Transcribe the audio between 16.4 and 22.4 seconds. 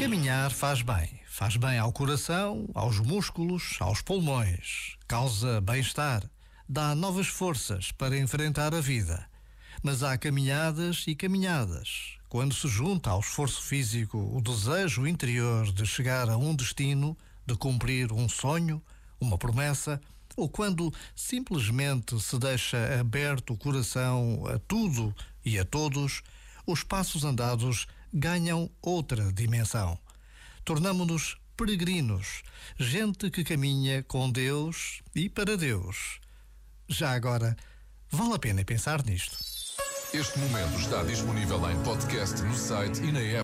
destino, de cumprir um sonho, uma promessa, ou quando simplesmente se